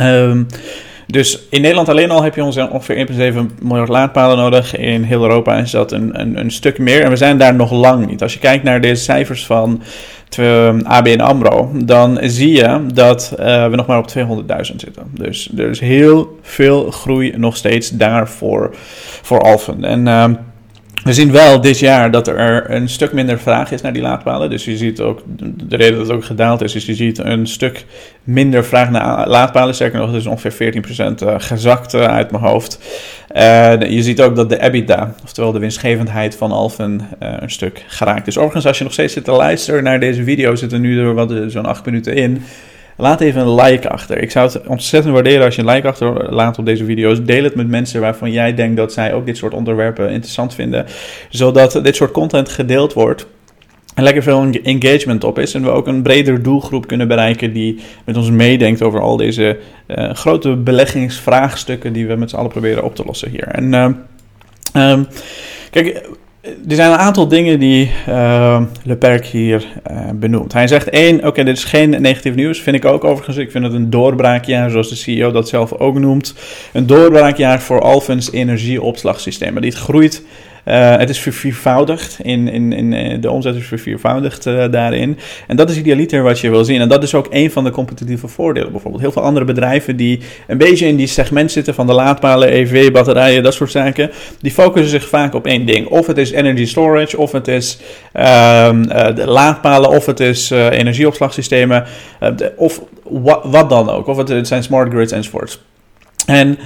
Um, 0.00 0.46
dus 1.12 1.38
in 1.50 1.60
Nederland 1.60 1.88
alleen 1.88 2.10
al 2.10 2.22
heb 2.22 2.34
je 2.34 2.68
ongeveer 2.70 3.32
1,7 3.32 3.38
miljard 3.62 3.88
laadpalen 3.88 4.36
nodig. 4.36 4.76
In 4.76 5.02
heel 5.02 5.22
Europa 5.22 5.56
is 5.56 5.70
dat 5.70 5.92
een, 5.92 6.20
een, 6.20 6.38
een 6.38 6.50
stuk 6.50 6.78
meer. 6.78 7.02
En 7.02 7.10
we 7.10 7.16
zijn 7.16 7.38
daar 7.38 7.54
nog 7.54 7.70
lang 7.70 8.06
niet. 8.06 8.22
Als 8.22 8.32
je 8.32 8.38
kijkt 8.38 8.64
naar 8.64 8.80
de 8.80 8.94
cijfers 8.94 9.46
van 9.46 9.82
ABN 10.82 11.20
AMRO, 11.20 11.70
dan 11.74 12.18
zie 12.22 12.52
je 12.52 12.86
dat 12.94 13.34
uh, 13.40 13.68
we 13.68 13.76
nog 13.76 13.86
maar 13.86 13.98
op 13.98 14.12
200.000 14.18 14.74
zitten. 14.76 15.02
Dus 15.10 15.50
er 15.56 15.70
is 15.70 15.80
heel 15.80 16.38
veel 16.42 16.90
groei 16.90 17.32
nog 17.36 17.56
steeds 17.56 17.90
daarvoor 17.90 18.74
voor 19.22 19.40
Alphen. 19.40 19.84
En... 19.84 20.06
Uh, 20.06 20.24
we 21.04 21.12
zien 21.12 21.32
wel 21.32 21.60
dit 21.60 21.78
jaar 21.78 22.10
dat 22.10 22.28
er 22.28 22.70
een 22.70 22.88
stuk 22.88 23.12
minder 23.12 23.38
vraag 23.38 23.70
is 23.70 23.80
naar 23.80 23.92
die 23.92 24.02
laadpalen. 24.02 24.50
Dus 24.50 24.64
je 24.64 24.76
ziet 24.76 25.00
ook, 25.00 25.22
de 25.64 25.76
reden 25.76 25.98
dat 25.98 26.06
het 26.06 26.16
ook 26.16 26.24
gedaald 26.24 26.62
is, 26.62 26.74
is 26.74 26.86
je 26.86 26.94
ziet 26.94 27.18
een 27.18 27.46
stuk 27.46 27.84
minder 28.24 28.64
vraag 28.64 28.90
naar 28.90 29.28
laadpalen. 29.28 29.74
Sterker 29.74 29.98
nog, 29.98 30.08
het 30.08 30.16
is 30.16 30.26
ongeveer 30.26 30.82
14% 30.84 31.14
eh, 31.14 31.34
gezakt 31.38 31.94
uh, 31.94 32.04
uit 32.04 32.30
mijn 32.30 32.42
hoofd. 32.42 32.78
Uh, 33.36 33.80
je 33.80 34.02
ziet 34.02 34.20
ook 34.20 34.36
dat 34.36 34.48
de 34.48 34.62
EBITDA, 34.62 35.14
oftewel 35.24 35.52
de 35.52 35.58
winstgevendheid 35.58 36.36
van 36.36 36.52
Alphen, 36.52 37.00
een 37.18 37.50
stuk 37.50 37.84
geraakt 37.86 38.26
is. 38.26 38.36
Overigens, 38.36 38.66
als 38.66 38.78
je 38.78 38.84
nog 38.84 38.92
steeds 38.92 39.12
zit 39.12 39.24
te 39.24 39.32
luisteren 39.32 39.82
naar 39.82 40.00
deze 40.00 40.24
video, 40.24 40.54
zitten 40.54 40.80
nu 40.80 41.00
er 41.00 41.14
wat 41.14 41.34
zo'n 41.46 41.66
8 41.66 41.84
minuten 41.84 42.14
in. 42.14 42.42
Laat 42.96 43.20
even 43.20 43.40
een 43.40 43.54
like 43.54 43.88
achter. 43.88 44.22
Ik 44.22 44.30
zou 44.30 44.52
het 44.52 44.66
ontzettend 44.66 45.14
waarderen 45.14 45.44
als 45.44 45.54
je 45.54 45.62
een 45.62 45.68
like 45.68 45.88
achter 45.88 46.34
laat 46.34 46.58
op 46.58 46.66
deze 46.66 46.84
video's. 46.84 47.22
Deel 47.22 47.44
het 47.44 47.54
met 47.54 47.68
mensen 47.68 48.00
waarvan 48.00 48.32
jij 48.32 48.54
denkt 48.54 48.76
dat 48.76 48.92
zij 48.92 49.14
ook 49.14 49.26
dit 49.26 49.36
soort 49.36 49.54
onderwerpen 49.54 50.10
interessant 50.10 50.54
vinden. 50.54 50.86
Zodat 51.28 51.80
dit 51.82 51.96
soort 51.96 52.10
content 52.10 52.48
gedeeld 52.48 52.92
wordt. 52.92 53.26
En 53.94 54.02
lekker 54.02 54.22
veel 54.22 54.50
engagement 54.62 55.24
op 55.24 55.38
is. 55.38 55.54
En 55.54 55.62
we 55.62 55.70
ook 55.70 55.86
een 55.86 56.02
bredere 56.02 56.40
doelgroep 56.40 56.86
kunnen 56.86 57.08
bereiken 57.08 57.52
die 57.52 57.80
met 58.04 58.16
ons 58.16 58.30
meedenkt 58.30 58.82
over 58.82 59.00
al 59.00 59.16
deze 59.16 59.58
uh, 59.86 60.10
grote 60.10 60.56
beleggingsvraagstukken 60.56 61.92
die 61.92 62.06
we 62.06 62.14
met 62.14 62.30
z'n 62.30 62.36
allen 62.36 62.50
proberen 62.50 62.84
op 62.84 62.94
te 62.94 63.04
lossen 63.04 63.30
hier. 63.30 63.46
En 63.46 63.72
uh, 63.72 64.90
um, 64.90 65.06
kijk, 65.70 66.08
er 66.42 66.74
zijn 66.74 66.92
een 66.92 66.98
aantal 66.98 67.28
dingen 67.28 67.58
die 67.58 67.90
uh, 68.08 68.62
Leperk 68.84 69.26
hier 69.26 69.66
uh, 69.90 70.10
benoemt. 70.14 70.52
Hij 70.52 70.68
zegt 70.68 70.88
één, 70.88 71.26
oké, 71.26 71.44
dit 71.44 71.56
is 71.56 71.64
geen 71.64 71.90
negatief 71.90 72.34
nieuws, 72.34 72.60
vind 72.60 72.76
ik 72.76 72.84
ook 72.84 73.04
overigens. 73.04 73.36
Ik 73.36 73.50
vind 73.50 73.64
het 73.64 73.72
een 73.72 73.90
doorbraakjaar, 73.90 74.70
zoals 74.70 74.88
de 74.88 74.94
CEO 74.94 75.30
dat 75.30 75.48
zelf 75.48 75.72
ook 75.72 75.98
noemt. 75.98 76.34
Een 76.72 76.86
doorbraakjaar 76.86 77.62
voor 77.62 77.80
Alphens 77.80 78.32
energieopslagsystemen. 78.32 79.62
Dit 79.62 79.74
groeit 79.74 80.22
uh, 80.64 80.96
het 80.96 81.08
is 81.08 81.18
verviervoudigd, 81.18 82.18
in, 82.22 82.48
in, 82.48 82.72
in, 82.72 82.92
eh, 82.92 83.20
de 83.20 83.30
omzet 83.30 83.54
is 83.54 83.66
verviervoudigd 83.66 84.46
uh, 84.46 84.64
daarin. 84.70 85.18
En 85.46 85.56
dat 85.56 85.70
is 85.70 85.76
idealiter 85.76 86.22
wat 86.22 86.40
je 86.40 86.50
wil 86.50 86.64
zien. 86.64 86.80
En 86.80 86.88
dat 86.88 87.02
is 87.02 87.14
ook 87.14 87.26
een 87.30 87.50
van 87.50 87.64
de 87.64 87.70
competitieve 87.70 88.28
voordelen 88.28 88.70
bijvoorbeeld. 88.72 89.02
Heel 89.02 89.12
veel 89.12 89.22
andere 89.22 89.44
bedrijven 89.44 89.96
die 89.96 90.20
een 90.46 90.58
beetje 90.58 90.86
in 90.86 90.96
die 90.96 91.06
segment 91.06 91.52
zitten 91.52 91.74
van 91.74 91.86
de 91.86 91.92
laadpalen, 91.92 92.48
EV, 92.48 92.90
batterijen, 92.90 93.42
dat 93.42 93.54
soort 93.54 93.70
zaken. 93.70 94.10
Die 94.40 94.52
focussen 94.52 94.90
zich 94.90 95.08
vaak 95.08 95.34
op 95.34 95.46
één 95.46 95.66
ding. 95.66 95.86
Of 95.86 96.06
het 96.06 96.18
is 96.18 96.30
energy 96.30 96.66
storage, 96.66 97.18
of 97.18 97.32
het 97.32 97.48
is 97.48 97.78
uh, 98.14 98.70
de 99.14 99.26
laadpalen, 99.26 99.90
of 99.90 100.06
het 100.06 100.20
is 100.20 100.50
energieopslagsystemen, 100.50 101.84
of 102.56 102.82
wa 103.02 103.40
wat 103.44 103.70
dan 103.70 103.90
ook. 103.90 104.06
Of 104.06 104.16
het 104.16 104.46
zijn 104.48 104.62
smart 104.62 104.92
grids 104.92 105.12
enzovoorts. 105.12 105.60
En 106.26 106.58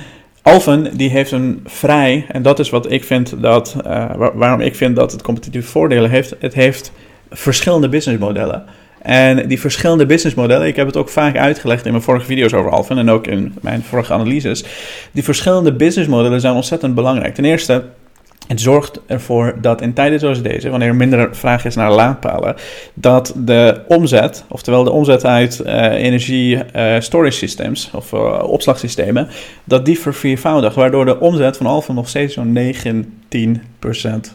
Alphen 0.46 0.96
die 0.96 1.10
heeft 1.10 1.30
een 1.30 1.60
vrij, 1.64 2.26
en 2.28 2.42
dat 2.42 2.58
is 2.58 2.70
wat 2.70 2.90
ik 2.90 3.04
vind 3.04 3.42
dat, 3.42 3.76
uh, 3.86 4.10
waarom 4.34 4.60
ik 4.60 4.74
vind 4.74 4.96
dat 4.96 5.12
het 5.12 5.22
competitieve 5.22 5.68
voordelen 5.68 6.10
heeft. 6.10 6.34
Het 6.38 6.54
heeft 6.54 6.92
verschillende 7.30 7.88
businessmodellen. 7.88 8.64
En 9.02 9.48
die 9.48 9.60
verschillende 9.60 10.06
businessmodellen, 10.06 10.66
ik 10.66 10.76
heb 10.76 10.86
het 10.86 10.96
ook 10.96 11.08
vaak 11.08 11.36
uitgelegd 11.36 11.84
in 11.84 11.90
mijn 11.90 12.02
vorige 12.02 12.26
video's 12.26 12.52
over 12.52 12.70
Alphen 12.70 12.98
en 12.98 13.10
ook 13.10 13.26
in 13.26 13.54
mijn 13.60 13.82
vorige 13.82 14.12
analyses. 14.12 14.64
Die 15.12 15.24
verschillende 15.24 15.72
businessmodellen 15.72 16.40
zijn 16.40 16.54
ontzettend 16.54 16.94
belangrijk. 16.94 17.34
Ten 17.34 17.44
eerste, 17.44 17.84
het 18.46 18.60
zorgt 18.60 19.00
ervoor 19.06 19.54
dat 19.60 19.80
in 19.80 19.92
tijden 19.92 20.18
zoals 20.18 20.42
deze, 20.42 20.70
wanneer 20.70 20.88
er 20.88 20.94
minder 20.94 21.36
vraag 21.36 21.64
is 21.64 21.74
naar 21.74 21.92
laadpalen, 21.92 22.56
dat 22.94 23.34
de 23.36 23.80
omzet, 23.88 24.44
oftewel 24.48 24.84
de 24.84 24.90
omzet 24.90 25.24
uit 25.24 25.62
uh, 25.66 25.92
energie 25.92 26.56
uh, 26.56 27.00
storage 27.00 27.36
systems 27.36 27.90
of 27.94 28.12
uh, 28.12 28.42
opslagsystemen, 28.42 29.28
dat 29.64 29.84
die 29.84 29.98
verviervoudigt, 29.98 30.74
waardoor 30.74 31.04
de 31.04 31.20
omzet 31.20 31.56
van 31.56 31.66
Alpha 31.66 31.92
nog 31.92 32.08
steeds 32.08 32.34
zo'n 32.34 32.58
19% 33.34 33.38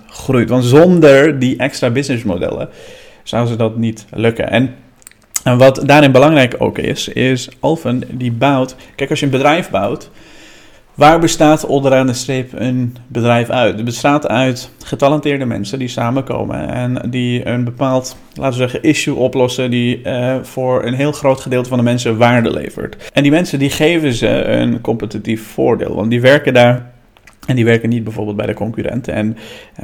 groeit. 0.07 0.49
Want 0.49 0.63
zonder 0.63 1.39
die 1.39 1.57
extra 1.57 1.89
businessmodellen 1.89 2.69
zou 3.23 3.47
ze 3.47 3.55
dat 3.55 3.77
niet 3.77 4.05
lukken. 4.09 4.49
En 4.49 4.75
en 5.43 5.57
wat 5.57 5.81
daarin 5.85 6.11
belangrijk 6.11 6.55
ook 6.57 6.77
is, 6.77 7.07
is 7.07 7.49
Alphen 7.59 8.03
die 8.11 8.31
bouwt. 8.31 8.75
Kijk, 8.95 9.09
als 9.09 9.19
je 9.19 9.25
een 9.25 9.31
bedrijf 9.31 9.69
bouwt, 9.69 10.09
Waar 11.01 11.19
bestaat 11.19 11.65
onderaan 11.65 12.07
de 12.07 12.13
streep 12.13 12.51
een 12.53 12.97
bedrijf 13.07 13.49
uit? 13.49 13.75
Het 13.75 13.85
bestaat 13.85 14.27
uit 14.27 14.69
getalenteerde 14.83 15.45
mensen 15.45 15.79
die 15.79 15.87
samenkomen 15.87 16.69
en 16.69 17.09
die 17.09 17.47
een 17.47 17.63
bepaald, 17.63 18.17
laten 18.33 18.51
we 18.51 18.57
zeggen, 18.57 18.89
issue 18.89 19.15
oplossen 19.15 19.71
die 19.71 20.01
uh, 20.03 20.35
voor 20.41 20.85
een 20.85 20.93
heel 20.93 21.11
groot 21.11 21.39
gedeelte 21.39 21.69
van 21.69 21.77
de 21.77 21.83
mensen 21.83 22.17
waarde 22.17 22.53
levert. 22.53 23.09
En 23.13 23.23
die 23.23 23.31
mensen 23.31 23.59
die 23.59 23.69
geven 23.69 24.13
ze 24.13 24.27
een 24.27 24.81
competitief 24.81 25.47
voordeel, 25.47 25.95
want 25.95 26.09
die 26.09 26.21
werken 26.21 26.53
daar 26.53 26.91
en 27.47 27.55
die 27.55 27.65
werken 27.65 27.89
niet 27.89 28.03
bijvoorbeeld 28.03 28.37
bij 28.37 28.45
de 28.45 28.53
concurrenten. 28.53 29.13
En 29.13 29.37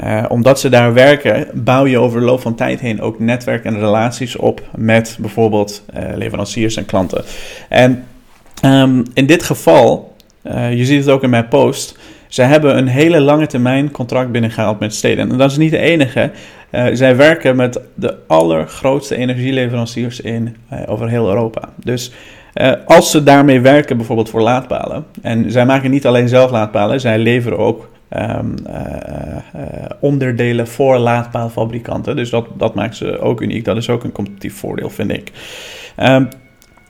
uh, 0.03 0.25
omdat 0.27 0.59
ze 0.59 0.69
daar 0.69 0.93
werken, 0.93 1.47
bouw 1.53 1.85
je 1.85 1.99
over 1.99 2.19
de 2.19 2.25
loop 2.25 2.41
van 2.41 2.55
tijd 2.55 2.79
heen 2.79 3.01
ook 3.01 3.19
netwerken 3.19 3.73
en 3.73 3.79
relaties 3.79 4.35
op 4.35 4.61
met 4.75 5.17
bijvoorbeeld 5.19 5.83
uh, 5.95 6.03
leveranciers 6.15 6.75
en 6.75 6.85
klanten. 6.85 7.23
En 7.69 8.03
um, 8.65 9.03
in 9.13 9.25
dit 9.25 9.43
geval 9.43 10.15
je 10.75 10.85
ziet 10.85 10.99
het 10.99 11.09
ook 11.09 11.23
in 11.23 11.29
mijn 11.29 11.47
post. 11.47 11.97
Zij 12.27 12.45
hebben 12.45 12.77
een 12.77 12.87
hele 12.87 13.19
lange 13.19 13.47
termijn 13.47 13.91
contract 13.91 14.31
binnengehaald 14.31 14.79
met 14.79 14.93
steden. 14.93 15.31
En 15.31 15.37
dat 15.37 15.51
is 15.51 15.57
niet 15.57 15.71
de 15.71 15.77
enige. 15.77 16.31
Uh, 16.71 16.85
zij 16.93 17.15
werken 17.15 17.55
met 17.55 17.81
de 17.95 18.15
allergrootste 18.27 19.15
energieleveranciers 19.15 20.21
in 20.21 20.55
uh, 20.73 20.79
over 20.85 21.09
heel 21.09 21.27
Europa. 21.27 21.69
Dus 21.83 22.11
als 22.85 23.11
ze 23.11 23.23
daarmee 23.23 23.61
werken, 23.61 23.97
bijvoorbeeld 23.97 24.29
voor 24.29 24.41
laadpalen. 24.41 25.05
En 25.21 25.51
zij 25.51 25.65
maken 25.65 25.91
niet 25.91 26.05
alleen 26.05 26.27
zelf 26.27 26.51
laadpalen, 26.51 26.99
zij 26.99 27.17
leveren 27.19 27.57
ook 27.57 27.89
um, 28.17 28.53
onderdelen 29.99 30.67
voor 30.67 30.97
laadpaalfabrikanten. 30.97 32.15
Dus 32.15 32.29
dat, 32.29 32.47
dat 32.57 32.75
maakt 32.75 32.95
ze 32.95 33.19
ook 33.19 33.41
uniek. 33.41 33.65
Dat 33.65 33.77
is 33.77 33.89
ook 33.89 34.03
een 34.03 34.11
competitief 34.11 34.55
voordeel, 34.55 34.89
vind 34.89 35.11
ik. 35.11 35.31
Um, 35.99 36.27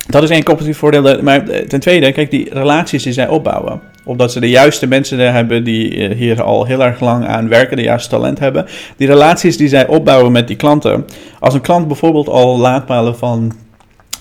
dat 0.08 0.24
is 0.24 0.30
één 0.30 0.44
competitief 0.44 0.78
voordeel. 0.78 1.22
Maar 1.22 1.44
ten 1.68 1.80
tweede, 1.80 2.12
kijk, 2.12 2.32
die 2.32 2.54
relaties 2.54 3.04
die 3.04 3.14
zij 3.14 3.28
opbouwen. 3.28 3.82
Omdat 4.04 4.32
ze 4.32 4.40
de 4.40 4.50
juiste 4.50 4.88
mensen 4.88 5.34
hebben 5.34 5.64
die 5.64 6.08
eh, 6.08 6.16
hier 6.18 6.42
al 6.42 6.66
heel 6.66 6.84
erg 6.84 7.00
lang 7.00 7.26
aan 7.26 7.48
werken, 7.48 7.78
de 7.78 7.84
juiste 7.84 8.10
talent 8.10 8.40
hebben. 8.40 8.66
Die 8.98 9.08
relaties 9.08 9.58
die 9.58 9.68
zij 9.68 9.88
opbouwen 9.88 10.32
met 10.32 10.48
die 10.48 10.56
klanten. 10.56 11.06
Als 11.40 11.54
een 11.54 11.62
klant 11.62 11.88
bijvoorbeeld 11.88 12.30
al 12.30 12.58
laadpalen 12.58 13.18
van 13.18 13.54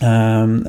um, 0.03 0.67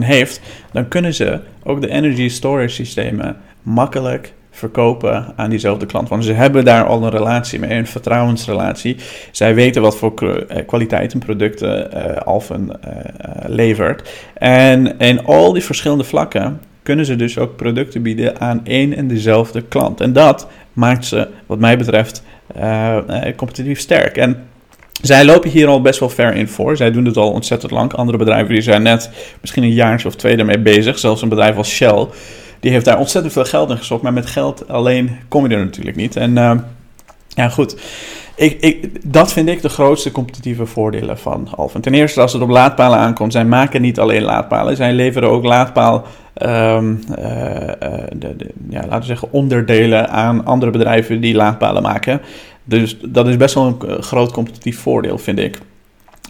heeft, 0.00 0.40
dan 0.72 0.88
kunnen 0.88 1.14
ze 1.14 1.40
ook 1.64 1.80
de 1.80 1.88
energy 1.88 2.28
storage 2.28 2.68
systemen 2.68 3.36
makkelijk 3.62 4.32
verkopen 4.52 5.32
aan 5.36 5.50
diezelfde 5.50 5.86
klant. 5.86 6.08
Want 6.08 6.24
ze 6.24 6.32
hebben 6.32 6.64
daar 6.64 6.84
al 6.84 7.02
een 7.02 7.10
relatie 7.10 7.58
mee, 7.58 7.70
een 7.70 7.86
vertrouwensrelatie. 7.86 8.96
Zij 9.30 9.54
weten 9.54 9.82
wat 9.82 9.96
voor 9.96 10.14
eh, 10.48 10.66
kwaliteit 10.66 11.12
en 11.12 11.18
producten 11.18 11.90
uh, 11.94 12.34
levert. 13.46 14.10
En 14.34 14.98
in 14.98 15.24
al 15.24 15.52
die 15.52 15.62
verschillende 15.62 16.04
vlakken 16.04 16.60
kunnen 16.82 17.06
ze 17.06 17.16
dus 17.16 17.38
ook 17.38 17.56
producten 17.56 18.02
bieden 18.02 18.40
aan 18.40 18.60
één 18.64 18.96
en 18.96 19.08
dezelfde 19.08 19.62
klant. 19.62 20.00
En 20.00 20.12
dat 20.12 20.48
maakt 20.72 21.04
ze, 21.04 21.28
wat 21.46 21.58
mij 21.58 21.78
betreft, 21.78 22.22
competitief 23.36 23.80
sterk. 23.80 24.16
En 24.16 24.44
zij 25.02 25.24
lopen 25.24 25.50
hier 25.50 25.66
al 25.66 25.80
best 25.80 26.00
wel 26.00 26.08
ver 26.08 26.34
in 26.34 26.48
voor. 26.48 26.76
Zij 26.76 26.90
doen 26.90 27.04
het 27.04 27.16
al 27.16 27.32
ontzettend 27.32 27.72
lang. 27.72 27.92
Andere 27.92 28.18
bedrijven 28.18 28.52
die 28.52 28.62
zijn 28.62 28.82
net 28.82 29.10
misschien 29.40 29.62
een 29.62 29.72
jaar 29.72 30.02
of 30.06 30.16
twee 30.16 30.36
ermee 30.36 30.58
bezig. 30.58 30.98
Zelfs 30.98 31.22
een 31.22 31.28
bedrijf 31.28 31.56
als 31.56 31.70
Shell 31.70 32.06
die 32.62 32.70
heeft 32.70 32.84
daar 32.84 32.98
ontzettend 32.98 33.32
veel 33.32 33.44
geld 33.44 33.70
in 33.70 33.76
gestopt. 33.76 34.02
Maar 34.02 34.12
met 34.12 34.26
geld 34.26 34.68
alleen 34.68 35.18
kom 35.28 35.48
je 35.48 35.54
er 35.54 35.64
natuurlijk 35.64 35.96
niet. 35.96 36.16
En 36.16 36.30
uh, 36.36 36.52
ja, 37.28 37.48
goed. 37.48 37.76
Ik, 38.36 38.60
ik, 38.60 39.12
dat 39.12 39.32
vind 39.32 39.48
ik 39.48 39.62
de 39.62 39.68
grootste 39.68 40.10
competitieve 40.10 40.66
voordelen 40.66 41.18
van 41.18 41.48
Alphen. 41.56 41.80
Ten 41.80 41.94
eerste, 41.94 42.20
als 42.20 42.32
het 42.32 42.42
op 42.42 42.48
laadpalen 42.48 42.98
aankomt, 42.98 43.32
zij 43.32 43.44
maken 43.44 43.82
niet 43.82 43.98
alleen 43.98 44.22
laadpalen, 44.22 44.76
zij 44.76 44.92
leveren 44.92 45.30
ook 45.30 45.44
laadpaal, 45.44 46.06
um, 46.42 47.00
uh, 47.08 47.16
de, 48.16 48.36
de, 48.36 48.50
ja, 48.68 48.80
laten 48.80 48.98
we 48.98 49.04
zeggen, 49.04 49.32
onderdelen 49.32 50.08
aan 50.08 50.44
andere 50.44 50.72
bedrijven 50.72 51.20
die 51.20 51.34
laadpalen 51.34 51.82
maken. 51.82 52.20
Dus 52.64 52.96
dat 53.04 53.28
is 53.28 53.36
best 53.36 53.54
wel 53.54 53.76
een 53.78 54.02
groot 54.02 54.32
competitief 54.32 54.78
voordeel, 54.78 55.18
vind 55.18 55.38
ik. 55.38 55.58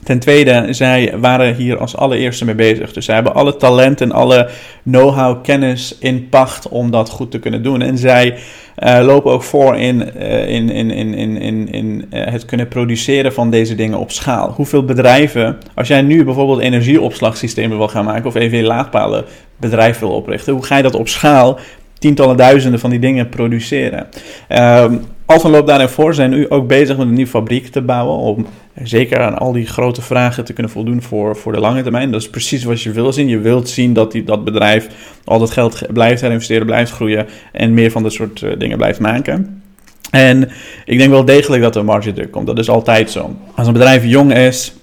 Ten 0.05 0.19
tweede, 0.19 0.67
zij 0.71 1.15
waren 1.21 1.55
hier 1.55 1.79
als 1.79 1.97
allereerste 1.97 2.45
mee 2.45 2.55
bezig. 2.55 2.93
Dus 2.93 3.05
zij 3.05 3.15
hebben 3.15 3.35
alle 3.35 3.57
talent 3.57 4.01
en 4.01 4.13
alle 4.13 4.49
know-how, 4.83 5.43
kennis 5.43 5.97
in 6.01 6.29
pacht 6.29 6.69
om 6.69 6.91
dat 6.91 7.09
goed 7.11 7.31
te 7.31 7.39
kunnen 7.39 7.63
doen. 7.63 7.83
En 7.83 7.99
zij 7.99 8.35
uh, 8.79 8.99
lopen 9.03 9.33
ook 9.33 9.43
voor 9.43 9.77
in, 9.77 10.11
uh, 10.17 10.49
in, 10.49 10.71
in, 10.71 10.91
in, 10.91 11.15
in, 11.15 11.39
in, 11.39 11.73
in 11.73 12.05
uh, 12.13 12.25
het 12.25 12.45
kunnen 12.45 12.69
produceren 12.69 13.33
van 13.33 13.51
deze 13.51 13.75
dingen 13.75 13.99
op 13.99 14.11
schaal. 14.11 14.53
Hoeveel 14.57 14.85
bedrijven, 14.85 15.59
als 15.75 15.89
jij 15.89 16.03
nu 16.03 16.25
bijvoorbeeld 16.25 16.61
energieopslagsystemen 16.61 17.79
wil 17.79 17.89
gaan 17.89 18.05
maken 18.05 18.27
of 18.27 18.35
even 18.35 18.63
laadpalen 18.63 19.25
bedrijf 19.57 19.99
wil 19.99 20.11
oprichten, 20.11 20.53
hoe 20.53 20.65
ga 20.65 20.77
je 20.77 20.83
dat 20.83 20.95
op 20.95 21.09
schaal 21.09 21.59
tientallen 21.99 22.37
duizenden 22.37 22.81
van 22.81 22.91
die 22.91 22.99
dingen 22.99 23.29
produceren? 23.29 24.07
Um, 24.49 25.01
Alphen 25.27 25.51
loopt 25.51 25.67
daarin 25.67 25.89
voor, 25.89 26.15
zijn 26.15 26.31
nu 26.31 26.51
ook 26.51 26.67
bezig 26.67 26.97
met 26.97 27.07
een 27.07 27.13
nieuwe 27.13 27.31
fabriek 27.31 27.67
te 27.67 27.83
bouwen. 27.83 28.17
Om 28.17 28.47
zeker 28.75 29.21
aan 29.21 29.39
al 29.39 29.53
die 29.53 29.67
grote 29.67 30.03
vragen 30.03 30.45
te 30.45 30.53
kunnen 30.53 30.73
voldoen 30.73 31.03
voor, 31.03 31.37
voor 31.37 31.53
de 31.53 31.61
lange 31.61 31.83
termijn. 31.83 32.11
Dat 32.11 32.21
is 32.21 32.31
precies 32.31 32.65
wat 32.65 32.83
je 32.83 32.91
wil 32.91 33.13
zien. 33.13 33.29
Je 33.29 33.39
wilt 33.39 33.69
zien 33.69 33.93
dat 33.93 34.13
die, 34.13 34.25
dat 34.25 34.45
bedrijf 34.45 34.89
al 35.25 35.39
dat 35.39 35.51
geld 35.51 35.83
blijft 35.93 36.21
herinvesteren, 36.21 36.67
blijft 36.67 36.93
groeien. 36.93 37.27
En 37.53 37.75
meer 37.75 37.91
van 37.91 38.03
dat 38.03 38.13
soort 38.13 38.41
uh, 38.41 38.53
dingen 38.59 38.77
blijft 38.77 39.01
maken. 39.01 39.63
En 40.11 40.51
ik 40.85 40.99
denk 40.99 41.11
wel 41.11 41.25
degelijk 41.25 41.63
dat 41.63 41.77
er 41.77 41.85
marge 41.85 42.13
druk 42.13 42.31
komt. 42.31 42.47
Dat 42.47 42.59
is 42.59 42.69
altijd 42.69 43.11
zo. 43.11 43.37
Als 43.55 43.67
een 43.67 43.73
bedrijf 43.73 44.05
jong 44.05 44.35
is, 44.35 44.75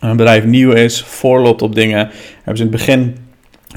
een 0.00 0.16
bedrijf 0.16 0.44
nieuw 0.44 0.72
is, 0.72 1.02
voorloopt 1.02 1.62
op 1.62 1.74
dingen, 1.74 2.10
hebben 2.36 2.56
ze 2.56 2.62
in 2.62 2.70
het 2.70 2.70
begin 2.70 3.16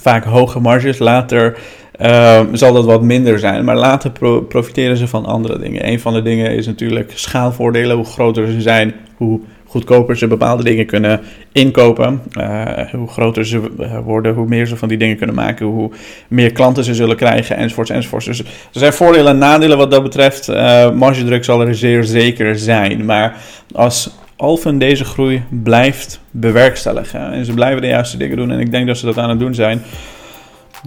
vaak 0.01 0.23
hoge 0.23 0.59
marges. 0.59 0.99
Later 0.99 1.57
uh, 2.01 2.41
zal 2.51 2.73
dat 2.73 2.85
wat 2.85 3.01
minder 3.01 3.39
zijn. 3.39 3.65
Maar 3.65 3.77
later 3.77 4.11
profiteren 4.47 4.97
ze 4.97 5.07
van 5.07 5.25
andere 5.25 5.59
dingen. 5.59 5.87
Een 5.87 5.99
van 5.99 6.13
de 6.13 6.21
dingen 6.21 6.51
is 6.51 6.65
natuurlijk 6.65 7.11
schaalvoordelen. 7.13 7.95
Hoe 7.95 8.05
groter 8.05 8.47
ze 8.47 8.61
zijn, 8.61 8.93
hoe 9.17 9.39
goedkoper 9.73 10.17
ze 10.17 10.27
bepaalde 10.27 10.63
dingen 10.63 10.85
kunnen 10.85 11.21
inkopen. 11.51 12.21
Uh, 12.37 12.77
hoe 12.91 13.07
groter 13.07 13.45
ze 13.45 13.61
eh, 13.79 13.99
worden, 13.99 14.33
hoe 14.33 14.47
meer 14.47 14.65
ze 14.67 14.77
van 14.77 14.87
die 14.87 14.97
dingen 14.97 15.17
kunnen 15.17 15.35
maken, 15.35 15.65
hoe 15.65 15.91
meer 16.27 16.51
klanten 16.51 16.83
ze 16.83 16.93
zullen 16.93 17.15
krijgen, 17.15 17.55
enzovoorts, 17.55 17.89
enzovoorts. 17.89 18.25
Dus 18.25 18.39
er 18.39 18.45
zijn 18.71 18.93
voordelen 18.93 19.31
en 19.31 19.37
nadelen 19.37 19.77
wat 19.77 19.91
dat 19.91 20.03
betreft. 20.03 20.49
Uh, 20.49 20.91
margedruk 20.91 21.43
zal 21.43 21.61
er 21.61 21.75
zeer 21.75 22.03
zeker 22.03 22.57
zijn. 22.57 23.05
Maar 23.05 23.37
als 23.71 24.09
Alphen 24.35 24.77
deze 24.77 25.05
groei 25.05 25.43
blijft 25.63 26.19
bewerkstelligen 26.31 27.31
en 27.31 27.45
ze 27.45 27.53
blijven 27.53 27.81
de 27.81 27.87
juiste 27.87 28.17
dingen 28.17 28.37
doen, 28.37 28.51
en 28.51 28.59
ik 28.59 28.71
denk 28.71 28.87
dat 28.87 28.97
ze 28.97 29.05
dat 29.05 29.17
aan 29.17 29.29
het 29.29 29.39
doen 29.39 29.53
zijn, 29.53 29.81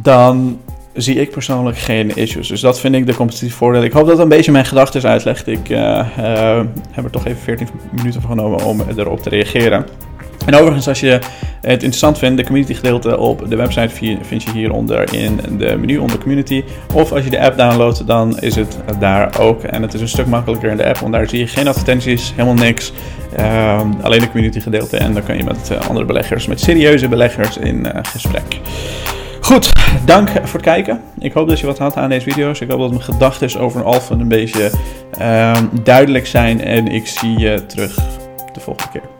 dan 0.02 0.60
zie 0.96 1.14
ik 1.14 1.30
persoonlijk 1.30 1.78
geen 1.78 2.16
issues. 2.16 2.48
Dus 2.48 2.60
dat 2.60 2.80
vind 2.80 2.94
ik 2.94 3.06
de 3.06 3.14
competitieve 3.14 3.56
voordeel. 3.56 3.82
Ik 3.82 3.92
hoop 3.92 4.06
dat 4.06 4.18
een 4.18 4.28
beetje 4.28 4.52
mijn 4.52 4.64
gedachten 4.64 5.02
uitlegt. 5.02 5.46
Ik 5.46 5.68
uh, 5.68 6.06
heb 6.90 7.04
er 7.04 7.10
toch 7.10 7.26
even 7.26 7.42
14 7.42 7.68
minuten 7.90 8.20
voor 8.20 8.30
genomen 8.30 8.64
om 8.64 8.82
erop 8.96 9.22
te 9.22 9.28
reageren. 9.28 9.86
En 10.46 10.54
overigens, 10.54 10.88
als 10.88 11.00
je 11.00 11.18
het 11.60 11.82
interessant 11.82 12.18
vindt, 12.18 12.36
de 12.36 12.44
community 12.44 12.74
gedeelte 12.74 13.18
op 13.18 13.50
de 13.50 13.56
website 13.56 13.94
vind 14.22 14.42
je 14.42 14.50
hieronder 14.52 15.14
in 15.14 15.40
de 15.58 15.76
menu 15.76 15.98
onder 15.98 16.18
community. 16.18 16.64
Of 16.94 17.12
als 17.12 17.24
je 17.24 17.30
de 17.30 17.40
app 17.40 17.58
downloadt, 17.58 18.06
dan 18.06 18.38
is 18.38 18.54
het 18.54 18.78
daar 18.98 19.40
ook. 19.40 19.62
En 19.62 19.82
het 19.82 19.94
is 19.94 20.00
een 20.00 20.08
stuk 20.08 20.26
makkelijker 20.26 20.70
in 20.70 20.76
de 20.76 20.86
app, 20.86 20.98
want 20.98 21.12
daar 21.12 21.28
zie 21.28 21.38
je 21.38 21.46
geen 21.46 21.68
advertenties, 21.68 22.32
helemaal 22.36 22.64
niks. 22.64 22.92
Uh, 23.38 23.80
alleen 24.02 24.20
de 24.20 24.30
community 24.30 24.60
gedeelte 24.60 24.96
en 24.96 25.14
dan 25.14 25.24
kan 25.24 25.36
je 25.36 25.44
met 25.44 25.70
andere 25.88 26.06
beleggers, 26.06 26.46
met 26.46 26.60
serieuze 26.60 27.08
beleggers 27.08 27.56
in 27.56 27.86
gesprek. 28.02 28.60
Goed, 29.46 29.72
dank 30.04 30.28
voor 30.28 30.52
het 30.52 30.62
kijken. 30.62 31.02
Ik 31.18 31.32
hoop 31.32 31.48
dat 31.48 31.60
je 31.60 31.66
wat 31.66 31.78
had 31.78 31.96
aan 31.96 32.08
deze 32.08 32.30
video's. 32.30 32.60
Ik 32.60 32.70
hoop 32.70 32.78
dat 32.78 32.90
mijn 32.90 33.02
gedachten 33.02 33.60
over 33.60 33.84
Alphen 33.84 34.20
een 34.20 34.28
beetje 34.28 34.70
uh, 35.20 35.56
duidelijk 35.82 36.26
zijn. 36.26 36.60
En 36.60 36.86
ik 36.86 37.06
zie 37.06 37.38
je 37.38 37.66
terug 37.66 37.94
de 38.52 38.60
volgende 38.60 38.92
keer. 38.92 39.15